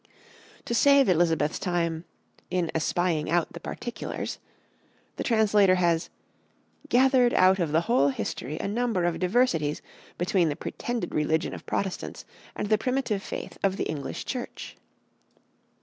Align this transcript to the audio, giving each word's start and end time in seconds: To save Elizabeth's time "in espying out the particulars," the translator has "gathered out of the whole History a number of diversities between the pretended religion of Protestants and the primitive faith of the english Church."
To 0.65 0.73
save 0.73 1.07
Elizabeth's 1.09 1.59
time 1.59 2.05
"in 2.49 2.71
espying 2.73 3.29
out 3.29 3.53
the 3.53 3.59
particulars," 3.59 4.39
the 5.17 5.23
translator 5.23 5.75
has 5.75 6.09
"gathered 6.89 7.35
out 7.35 7.59
of 7.59 7.71
the 7.71 7.81
whole 7.81 8.09
History 8.09 8.57
a 8.57 8.67
number 8.67 9.03
of 9.05 9.19
diversities 9.19 9.83
between 10.17 10.49
the 10.49 10.55
pretended 10.55 11.13
religion 11.13 11.53
of 11.53 11.67
Protestants 11.67 12.25
and 12.55 12.69
the 12.69 12.79
primitive 12.79 13.21
faith 13.21 13.59
of 13.61 13.77
the 13.77 13.83
english 13.83 14.25
Church." 14.25 14.75